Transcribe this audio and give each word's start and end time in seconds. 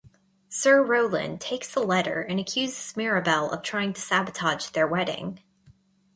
Sir 0.49 0.81
Rowland 0.81 1.39
takes 1.39 1.71
the 1.71 1.79
letter 1.79 2.21
and 2.21 2.39
accuses 2.39 2.91
Mirabell 2.97 3.51
of 3.53 3.61
trying 3.61 3.93
to 3.93 4.01
sabotage 4.01 4.69
their 4.71 4.87
wedding. 4.87 5.43